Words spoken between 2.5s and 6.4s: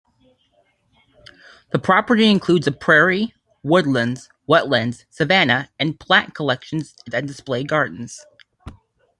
a prairie, woodlands, wetlands, savanna, and plant